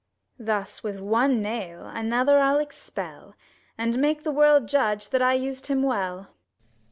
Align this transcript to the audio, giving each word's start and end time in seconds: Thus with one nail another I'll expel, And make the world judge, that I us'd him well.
Thus 0.39 0.81
with 0.81 0.99
one 0.99 1.43
nail 1.43 1.85
another 1.85 2.39
I'll 2.39 2.57
expel, 2.57 3.35
And 3.77 3.99
make 3.99 4.23
the 4.23 4.31
world 4.31 4.67
judge, 4.67 5.09
that 5.09 5.21
I 5.21 5.35
us'd 5.35 5.67
him 5.67 5.83
well. 5.83 6.29